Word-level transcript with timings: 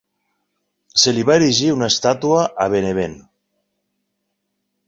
Se 1.01 1.13
li 1.17 1.25
va 1.31 1.35
erigir 1.41 1.69
una 1.75 1.91
estàtua 1.95 2.41
a 2.65 2.69
Benevent. 2.77 3.17